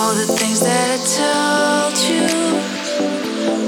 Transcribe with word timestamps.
All 0.00 0.14
the 0.14 0.26
things 0.26 0.60
that 0.60 0.86
I 0.94 0.98
told 1.18 1.96
you, 2.08 2.26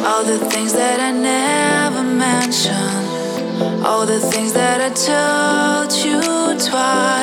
all 0.06 0.22
the 0.22 0.38
things 0.50 0.72
that 0.74 1.00
I 1.00 1.10
never 1.10 2.04
mentioned, 2.04 3.84
all 3.84 4.06
the 4.06 4.20
things 4.20 4.52
that 4.52 4.80
I 4.80 4.90
told 5.10 5.92
you 6.04 6.20
twice. 6.70 7.19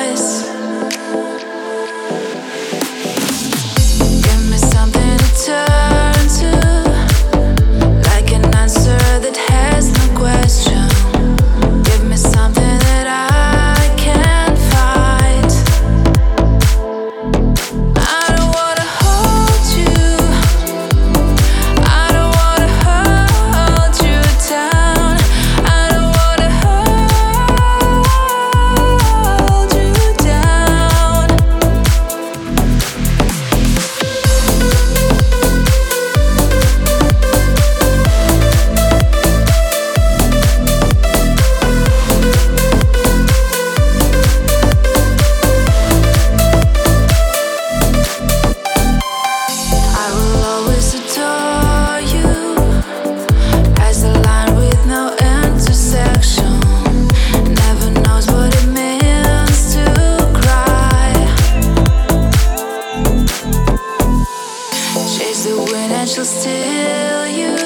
She'll 66.18 66.24
steal 66.24 67.26
you. 67.28 67.56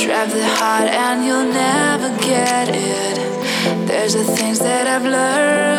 Trap 0.00 0.28
the 0.30 0.46
heart 0.58 0.88
and 0.88 1.24
you'll 1.24 1.52
never 1.52 2.08
get 2.22 2.68
it. 2.68 3.88
There's 3.88 4.14
the 4.14 4.24
things 4.24 4.60
that 4.60 4.86
I've 4.86 5.04
learned 5.04 5.75